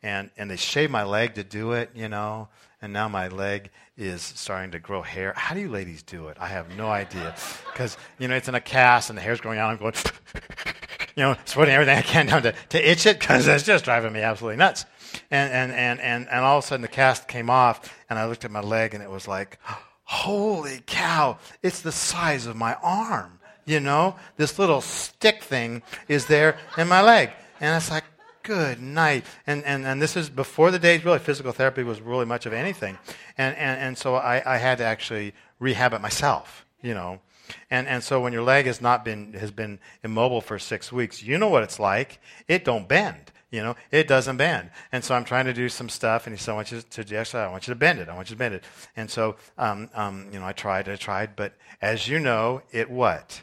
[0.03, 2.49] And and they shaved my leg to do it, you know.
[2.81, 5.33] And now my leg is starting to grow hair.
[5.37, 6.37] How do you ladies do it?
[6.39, 7.33] I have no idea,
[7.71, 9.69] because you know it's in a cast and the hair's growing out.
[9.69, 9.93] I'm going,
[11.15, 14.11] you know, sweating everything I can down to to itch it because it's just driving
[14.11, 14.83] me absolutely nuts.
[15.31, 18.25] And and and and and all of a sudden the cast came off, and I
[18.25, 19.59] looked at my leg, and it was like,
[20.03, 21.37] holy cow!
[21.63, 23.38] It's the size of my arm
[23.69, 27.29] You know, this little stick thing is there in my leg.
[27.61, 28.03] And it's like,
[28.41, 29.25] good night.
[29.45, 32.53] And, and, and this is before the days really physical therapy was really much of
[32.53, 32.97] anything.
[33.37, 37.19] And, and, and so I, I had to actually rehab it myself, you know.
[37.69, 41.21] And, and so when your leg has not been, has been immobile for six weeks,
[41.21, 42.19] you know what it's like.
[42.47, 43.31] It don't bend.
[43.51, 44.71] You know, it doesn't bend.
[44.91, 47.03] And so I'm trying to do some stuff, and he said, I want you to
[47.03, 47.17] do.
[47.17, 48.09] I want you to bend it.
[48.09, 48.63] I want you to bend it.
[48.95, 52.89] And so, um, um, you know, I tried, I tried, but as you know, it
[52.89, 53.41] what?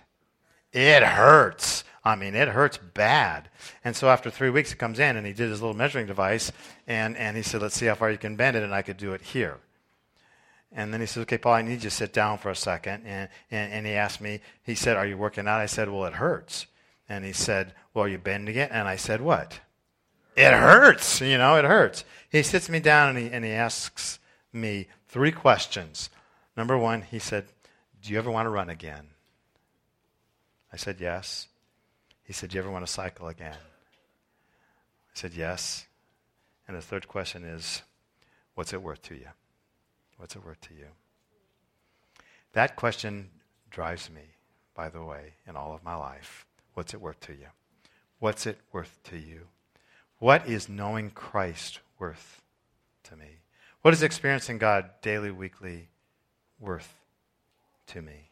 [0.77, 1.85] It hurts.
[2.05, 3.49] I mean, it hurts bad.
[3.83, 6.53] And so after three weeks, he comes in and he did his little measuring device,
[6.87, 8.99] and, and he said, let's see how far you can bend it, and I could
[8.99, 9.57] do it here.
[10.71, 13.07] And then he said, okay, Paul, I need you to sit down for a second.
[13.07, 15.61] And, and, and he asked me, he said, are you working out?
[15.61, 16.67] I said, well, it hurts.
[17.09, 18.71] And he said, well, are you bending it?
[18.71, 19.61] And I said, what?
[20.37, 21.23] It hurts.
[21.23, 22.05] You know, it hurts.
[22.29, 24.19] He sits me down and he, and he asks
[24.53, 26.11] me three questions.
[26.55, 27.47] Number one, he said,
[28.03, 29.07] do you ever want to run again?
[30.77, 31.49] I said, yes.
[32.25, 33.57] He said, you ever want to cycle again?
[33.57, 35.87] I said, Yes.
[36.69, 37.81] And the third question is,
[38.55, 39.29] What's it worth to you?
[40.19, 40.89] What's it worth to you?
[42.53, 43.31] That question
[43.71, 44.21] drives me,
[44.75, 46.45] by the way, in all of my life.
[46.75, 47.47] What's it worth to you?
[48.19, 49.47] What's it worth to you?
[50.19, 52.43] What is knowing Christ worth
[53.05, 53.39] to me?
[53.81, 55.89] What is experiencing God daily, weekly
[56.61, 56.93] worth
[57.87, 58.29] to me?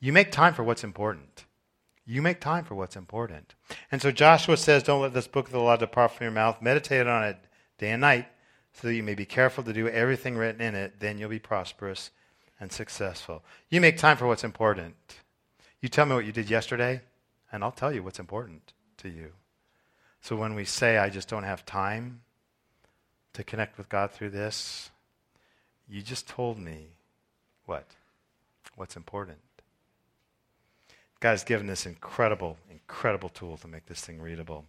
[0.00, 1.44] You make time for what's important.
[2.04, 3.54] You make time for what's important.
[3.90, 6.62] And so Joshua says, Don't let this book of the law depart from your mouth.
[6.62, 7.38] Meditate on it
[7.78, 8.26] day and night
[8.72, 11.00] so that you may be careful to do everything written in it.
[11.00, 12.10] Then you'll be prosperous
[12.60, 13.42] and successful.
[13.70, 14.94] You make time for what's important.
[15.80, 17.00] You tell me what you did yesterday,
[17.50, 19.32] and I'll tell you what's important to you.
[20.20, 22.20] So when we say, I just don't have time
[23.32, 24.90] to connect with God through this,
[25.88, 26.88] you just told me
[27.64, 27.86] what?
[28.74, 29.38] What's important.
[31.20, 34.64] God has given this incredible, incredible tool to make this thing readable.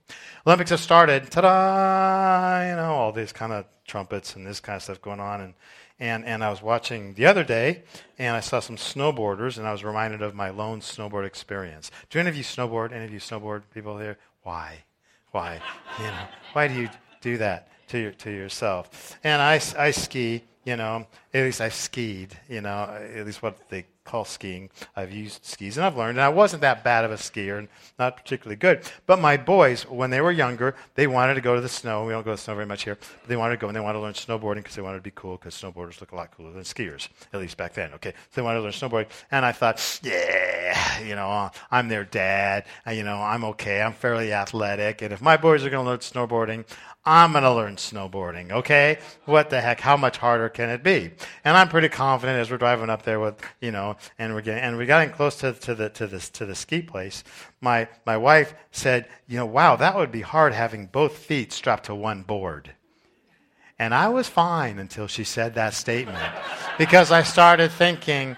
[0.45, 1.30] Olympics have started.
[1.30, 2.70] Ta-da!
[2.70, 5.41] You know, all these kind of trumpets and this kind of stuff going on.
[5.41, 5.54] And,
[6.00, 7.84] and, and I was watching the other day,
[8.18, 11.91] and I saw some snowboarders, and I was reminded of my lone snowboard experience.
[12.10, 12.91] Do any of you snowboard?
[12.91, 14.18] Any of you snowboard people here?
[14.43, 14.84] Why?
[15.32, 15.60] Why?
[16.00, 16.89] You know, why do you
[17.22, 19.18] do that to, your, to yourself?
[19.24, 22.84] And I, I ski, you know, at least I skied, you know,
[23.16, 24.70] at least what they call skiing.
[24.95, 27.68] I've used skis and I've learned, and I wasn't that bad of a skier and
[27.99, 28.82] not particularly good.
[29.05, 32.05] But my boys, when they were younger, they wanted to go to the snow.
[32.05, 33.76] We don't go to the snow very much here, but they wanted to go and
[33.76, 36.16] they wanted to learn snowboarding because they wanted to be cool because snowboarders look a
[36.16, 37.93] lot cooler than skiers, at least back then.
[37.93, 42.05] Okay, so they wanted to learn snowboarding, and I thought, yeah, you know, I'm their
[42.05, 42.66] dad.
[42.89, 43.82] You know, I'm okay.
[43.82, 46.66] I'm fairly athletic, and if my boys are going to learn snowboarding,
[47.08, 48.99] I'm going to learn snowboarding, okay?
[49.24, 49.80] What the heck?
[49.80, 51.12] How much harder can it be?
[51.45, 54.62] And I'm pretty confident as we're driving up there with, you know, and we're getting,
[54.62, 57.24] and we're getting close to, to the, to the, to the ski place.
[57.62, 61.86] My, my wife said, you know, wow, that would be hard having both feet strapped
[61.86, 62.72] to one board.
[63.80, 66.34] And I was fine until she said that statement
[66.78, 68.36] because I started thinking,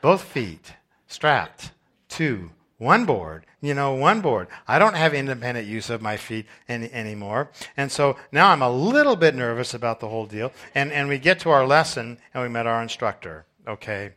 [0.00, 0.74] both feet
[1.08, 1.72] strapped
[2.10, 4.48] to one board, you know, one board.
[4.66, 7.50] I don't have independent use of my feet any, anymore.
[7.76, 10.52] And so now I'm a little bit nervous about the whole deal.
[10.74, 13.46] And, and we get to our lesson and we met our instructor.
[13.66, 14.12] Okay.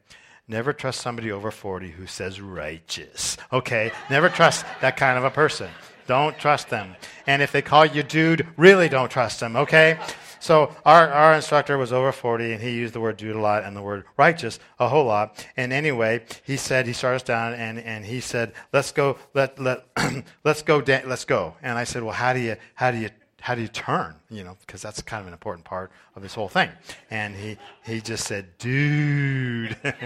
[0.48, 3.38] Never trust somebody over 40 who says righteous.
[3.54, 3.92] Okay.
[4.10, 5.70] Never trust that kind of a person.
[6.08, 6.96] Don't trust them.
[7.28, 9.56] And if they call you dude, really don't trust them.
[9.56, 10.00] Okay.
[10.40, 13.64] So our, our instructor was over 40, and he used the word dude a lot
[13.64, 15.46] and the word righteous a whole lot.
[15.58, 19.60] And anyway, he said, he started us down, and, and he said, let's go, let,
[19.60, 19.86] let,
[20.44, 21.56] let's go, da- let's go.
[21.62, 23.10] And I said, well, how do you, how do you,
[23.42, 24.16] how do you turn?
[24.30, 26.70] You know, because that's kind of an important part of this whole thing.
[27.10, 29.78] And he, he just said, dude.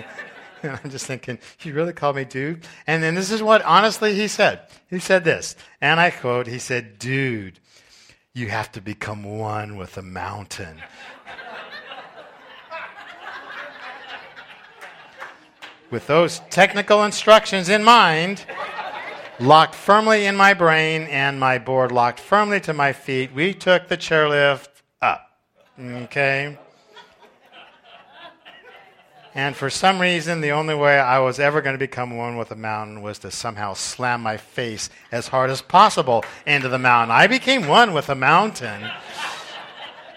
[0.64, 2.66] I'm just thinking, he really called me dude?
[2.88, 4.62] And then this is what honestly he said.
[4.90, 7.60] He said this, and I quote, he said, dude,
[8.36, 10.82] you have to become one with the mountain.
[15.92, 18.44] with those technical instructions in mind,
[19.40, 23.88] locked firmly in my brain and my board locked firmly to my feet, we took
[23.88, 24.70] the chairlift
[25.04, 25.30] up.
[25.80, 26.58] Okay?
[29.36, 32.52] And for some reason, the only way I was ever going to become one with
[32.52, 37.16] a mountain was to somehow slam my face as hard as possible into the mountain.
[37.16, 38.90] I became one with a mountain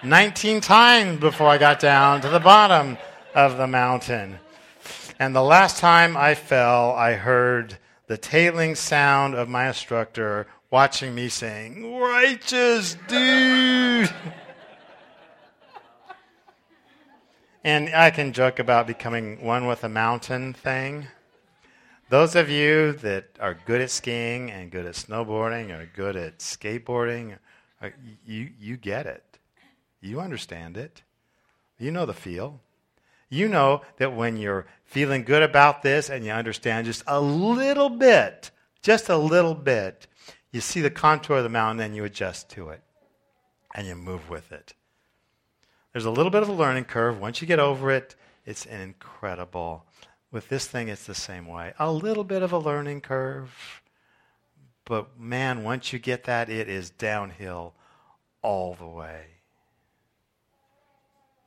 [0.02, 2.98] 19 times before I got down to the bottom
[3.34, 4.38] of the mountain.
[5.18, 11.14] And the last time I fell, I heard the tailing sound of my instructor watching
[11.14, 14.10] me saying, Righteous dude!
[17.66, 21.08] And I can joke about becoming one with a mountain thing,
[22.08, 26.38] Those of you that are good at skiing and good at snowboarding or good at
[26.38, 27.38] skateboarding,
[27.82, 27.88] uh,
[28.24, 29.40] you, you get it.
[30.00, 31.02] You understand it.
[31.76, 32.60] You know the feel.
[33.28, 37.90] You know that when you're feeling good about this and you understand just a little
[37.90, 40.06] bit, just a little bit,
[40.52, 42.82] you see the contour of the mountain and you adjust to it
[43.74, 44.74] and you move with it.
[45.96, 47.18] There's a little bit of a learning curve.
[47.18, 49.86] Once you get over it, it's incredible.
[50.30, 51.72] With this thing, it's the same way.
[51.78, 53.80] A little bit of a learning curve.
[54.84, 57.72] But man, once you get that, it is downhill
[58.42, 59.24] all the way.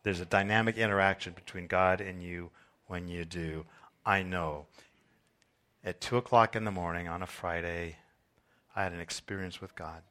[0.02, 2.50] There's a dynamic interaction between God and you
[2.88, 3.68] when you do.
[4.04, 4.66] I know.
[5.86, 7.97] At 2 o'clock in the morning on a Friday,
[8.76, 10.02] I had an experience with God.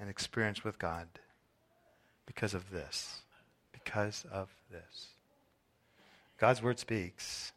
[0.00, 1.06] An experience with God
[2.26, 3.21] because of this.
[3.84, 5.08] Because of this.
[6.38, 7.52] God's word speaks.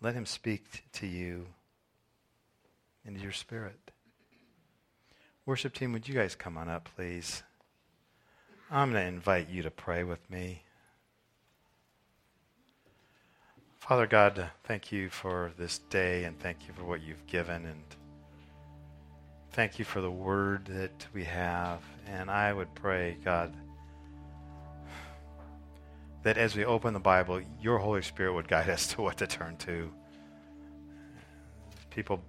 [0.00, 1.46] Let him speak to you
[3.04, 3.92] into your spirit.
[5.46, 7.42] Worship team, would you guys come on up, please?
[8.70, 10.62] I'm going to invite you to pray with me.
[13.78, 17.84] Father God, thank you for this day and thank you for what you've given and
[19.52, 21.80] thank you for the word that we have.
[22.08, 23.54] And I would pray, God,
[26.26, 29.28] that as we open the Bible, your Holy Spirit would guide us to what to
[29.28, 29.92] turn to.
[31.88, 32.20] People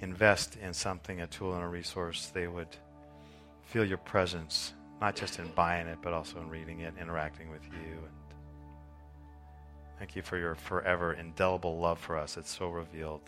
[0.00, 2.66] invest in something, a tool and a resource, they would
[3.62, 7.62] feel your presence not just in buying it, but also in reading it, interacting with
[7.66, 7.92] you.
[7.92, 8.38] And
[10.00, 12.36] thank you for your forever indelible love for us.
[12.36, 13.22] It's so revealed.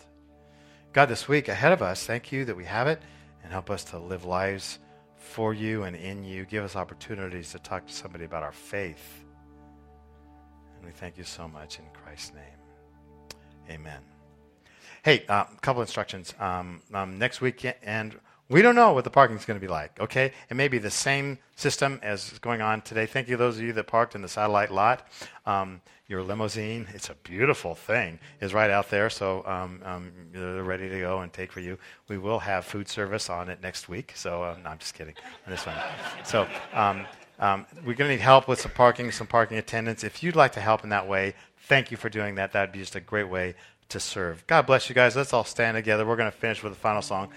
[0.91, 3.01] God, this week ahead of us, thank you that we have it
[3.43, 4.79] and help us to live lives
[5.15, 6.43] for you and in you.
[6.43, 9.23] Give us opportunities to talk to somebody about our faith.
[10.81, 12.43] And we thank you so much in Christ's name.
[13.69, 14.01] Amen.
[15.03, 16.33] Hey, a uh, couple instructions.
[16.39, 18.19] Um, um, next week, and
[18.49, 20.33] we don't know what the parking is going to be like, okay?
[20.49, 23.05] It may be the same system as is going on today.
[23.05, 25.07] Thank you, those of you that parked in the satellite lot.
[25.45, 30.63] Um, your limousine, it's a beautiful thing, is right out there, so um, um, they're
[30.63, 31.77] ready to go and take for you.
[32.09, 35.15] We will have food service on it next week, so uh, no, I'm just kidding
[35.45, 35.77] on this one.
[36.25, 36.47] So
[37.41, 40.03] um, we're going to need help with some parking, some parking attendants.
[40.03, 41.33] If you'd like to help in that way,
[41.67, 42.53] thank you for doing that.
[42.53, 43.55] That would be just a great way
[43.89, 44.45] to serve.
[44.47, 45.15] God bless you guys.
[45.15, 46.05] Let's all stand together.
[46.05, 47.29] We're going to finish with a final song.